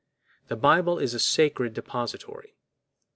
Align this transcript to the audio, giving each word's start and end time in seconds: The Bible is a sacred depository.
The 0.47 0.55
Bible 0.55 0.97
is 0.97 1.13
a 1.13 1.19
sacred 1.19 1.75
depository. 1.75 2.55